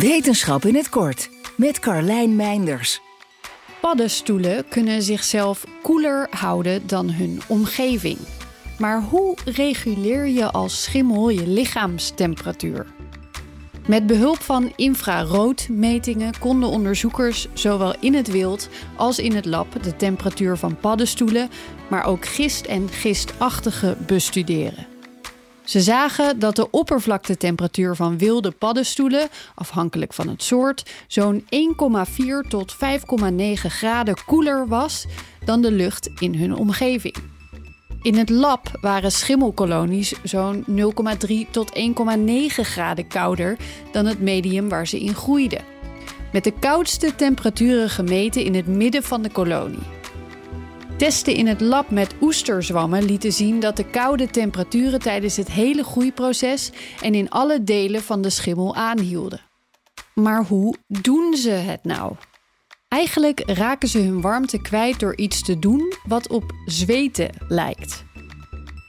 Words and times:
Wetenschap 0.00 0.64
in 0.64 0.74
het 0.74 0.88
kort 0.88 1.30
met 1.56 1.78
Carlijn 1.78 2.36
Meinders. 2.36 3.00
Paddenstoelen 3.80 4.68
kunnen 4.68 5.02
zichzelf 5.02 5.64
koeler 5.82 6.26
houden 6.30 6.86
dan 6.86 7.10
hun 7.10 7.40
omgeving. 7.46 8.18
Maar 8.78 9.02
hoe 9.02 9.36
reguleer 9.44 10.26
je 10.26 10.50
als 10.50 10.82
schimmel 10.82 11.28
je 11.28 11.46
lichaamstemperatuur? 11.46 12.86
Met 13.86 14.06
behulp 14.06 14.40
van 14.40 14.72
infraroodmetingen 14.76 16.38
konden 16.38 16.68
onderzoekers 16.68 17.46
zowel 17.52 17.94
in 18.00 18.14
het 18.14 18.30
wild 18.30 18.68
als 18.96 19.18
in 19.18 19.34
het 19.34 19.44
lab 19.44 19.82
de 19.82 19.96
temperatuur 19.96 20.56
van 20.56 20.76
paddenstoelen, 20.76 21.50
maar 21.88 22.04
ook 22.04 22.26
gist 22.26 22.66
en 22.66 22.88
gistachtige 22.88 23.96
bestuderen. 24.06 24.93
Ze 25.64 25.80
zagen 25.80 26.38
dat 26.38 26.56
de 26.56 26.70
oppervlaktetemperatuur 26.70 27.96
van 27.96 28.18
wilde 28.18 28.50
paddenstoelen, 28.50 29.28
afhankelijk 29.54 30.12
van 30.12 30.28
het 30.28 30.42
soort, 30.42 30.90
zo'n 31.06 31.44
1,4 32.44 32.48
tot 32.48 32.74
5,9 32.74 32.78
graden 33.52 34.24
koeler 34.26 34.68
was 34.68 35.06
dan 35.44 35.62
de 35.62 35.70
lucht 35.72 36.10
in 36.18 36.34
hun 36.34 36.54
omgeving. 36.54 37.16
In 38.02 38.16
het 38.16 38.30
lab 38.30 38.78
waren 38.80 39.12
schimmelkolonies 39.12 40.14
zo'n 40.22 40.64
0,3 40.70 41.50
tot 41.50 41.78
1,9 41.78 41.82
graden 42.46 43.08
kouder 43.08 43.56
dan 43.92 44.06
het 44.06 44.20
medium 44.20 44.68
waar 44.68 44.86
ze 44.86 45.00
in 45.00 45.14
groeiden. 45.14 45.64
Met 46.32 46.44
de 46.44 46.52
koudste 46.58 47.14
temperaturen 47.14 47.90
gemeten 47.90 48.44
in 48.44 48.54
het 48.54 48.66
midden 48.66 49.02
van 49.02 49.22
de 49.22 49.30
kolonie. 49.30 50.02
Testen 50.96 51.34
in 51.34 51.46
het 51.46 51.60
lab 51.60 51.90
met 51.90 52.14
oesterzwammen 52.20 53.04
lieten 53.04 53.32
zien 53.32 53.60
dat 53.60 53.76
de 53.76 53.84
koude 53.84 54.30
temperaturen 54.30 55.00
tijdens 55.00 55.36
het 55.36 55.50
hele 55.50 55.84
groeiproces 55.84 56.72
en 57.00 57.14
in 57.14 57.30
alle 57.30 57.64
delen 57.64 58.02
van 58.02 58.22
de 58.22 58.30
schimmel 58.30 58.74
aanhielden. 58.74 59.40
Maar 60.14 60.44
hoe 60.44 60.76
doen 60.86 61.34
ze 61.36 61.50
het 61.50 61.84
nou? 61.84 62.12
Eigenlijk 62.88 63.42
raken 63.46 63.88
ze 63.88 63.98
hun 63.98 64.20
warmte 64.20 64.60
kwijt 64.62 65.00
door 65.00 65.16
iets 65.16 65.42
te 65.42 65.58
doen 65.58 65.92
wat 66.06 66.28
op 66.28 66.52
zweten 66.66 67.30
lijkt. 67.48 68.04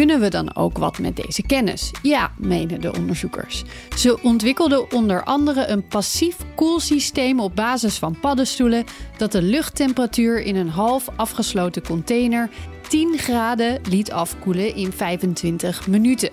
Kunnen 0.00 0.20
we 0.20 0.28
dan 0.28 0.56
ook 0.56 0.78
wat 0.78 0.98
met 0.98 1.16
deze 1.16 1.42
kennis? 1.42 1.90
Ja, 2.02 2.32
menen 2.38 2.80
de 2.80 2.92
onderzoekers. 2.92 3.64
Ze 3.96 4.22
ontwikkelden 4.22 4.92
onder 4.92 5.24
andere 5.24 5.66
een 5.66 5.86
passief 5.86 6.36
koelsysteem 6.54 7.40
op 7.40 7.56
basis 7.56 7.98
van 7.98 8.18
paddenstoelen 8.20 8.84
dat 9.16 9.32
de 9.32 9.42
luchttemperatuur 9.42 10.40
in 10.40 10.56
een 10.56 10.68
half 10.68 11.08
afgesloten 11.16 11.82
container 11.82 12.50
10 12.88 13.18
graden 13.18 13.80
liet 13.88 14.12
afkoelen 14.12 14.74
in 14.74 14.92
25 14.92 15.86
minuten. 15.86 16.30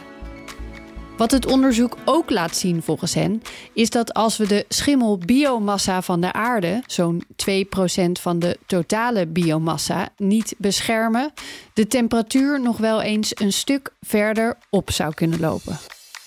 Wat 1.18 1.32
het 1.32 1.46
onderzoek 1.46 1.98
ook 2.06 2.30
laat 2.30 2.56
zien 2.56 2.82
volgens 2.82 3.14
hen, 3.14 3.42
is 3.74 3.90
dat 3.90 4.14
als 4.14 4.38
we 4.38 4.48
de 4.48 4.66
schimmelbiomassa 4.70 6.02
van 6.02 6.22
de 6.22 6.34
aarde, 6.34 6.84
zo'n 6.86 7.24
2% 7.50 8.12
van 8.12 8.40
de 8.40 8.58
totale 8.66 9.28
biomassa, 9.28 10.10
niet 10.18 10.56
beschermen, 10.58 11.34
de 11.74 11.88
temperatuur 11.88 12.62
nog 12.62 12.78
wel 12.78 13.02
eens 13.02 13.32
een 13.34 13.54
stuk 13.54 13.94
verder 14.02 14.58
op 14.70 14.92
zou 14.92 15.14
kunnen 15.14 15.40
lopen. 15.40 15.80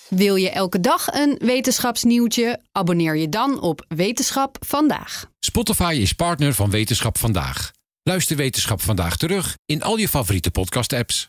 Wil 0.09 0.37
je 0.37 0.51
elke 0.51 0.81
dag 0.81 1.07
een 1.07 1.39
wetenschapsnieuwtje? 1.39 2.61
Abonneer 2.73 3.17
je 3.17 3.29
dan 3.29 3.61
op 3.61 3.85
Wetenschap 3.89 4.57
vandaag. 4.67 5.27
Spotify 5.41 5.99
is 6.01 6.13
partner 6.13 6.55
van 6.55 6.71
Wetenschap 6.71 7.19
vandaag. 7.19 7.71
Luister 8.03 8.37
Wetenschap 8.37 8.83
vandaag 8.83 9.17
terug 9.17 9.55
in 9.67 9.83
al 9.83 9.97
je 9.97 10.09
favoriete 10.09 10.51
podcast-apps. 10.51 11.29